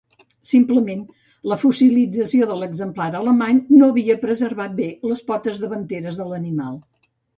[0.51, 1.01] Simplement,
[1.51, 6.81] la fossilització de l'exemplar alemany no havia preservat bé les potes davanteres de l'animal.